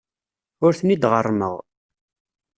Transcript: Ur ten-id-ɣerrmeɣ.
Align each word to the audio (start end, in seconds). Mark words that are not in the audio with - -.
Ur 0.65 0.73
ten-id-ɣerrmeɣ. 0.79 1.55